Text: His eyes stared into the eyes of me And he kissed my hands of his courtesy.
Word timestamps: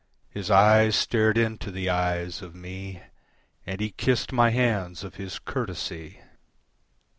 His 0.31 0.49
eyes 0.49 0.95
stared 0.95 1.37
into 1.37 1.69
the 1.69 1.87
eyes 1.87 2.41
of 2.41 2.55
me 2.55 3.03
And 3.67 3.79
he 3.79 3.91
kissed 3.91 4.31
my 4.33 4.49
hands 4.49 5.03
of 5.03 5.13
his 5.17 5.37
courtesy. 5.37 6.21